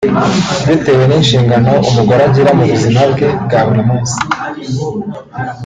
Bitewe 0.67 1.03
n’inshingano 1.07 1.73
umugore 1.89 2.21
agira 2.29 2.49
mu 2.57 2.63
buzima 2.71 3.01
bwe 3.11 3.27
bwa 3.45 3.59
buri 3.67 3.81
munsi 3.89 4.17